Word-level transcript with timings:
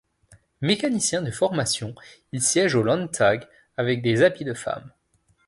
Mécanicien 0.61 1.21
de 1.21 1.29
formation, 1.29 1.93
il 2.31 2.41
siège 2.41 2.73
au 2.73 2.81
Landtag 2.81 3.47
avec 3.77 4.01
des 4.01 4.23
habits 4.23 4.45
de 4.45 4.55
femme. 4.55 4.91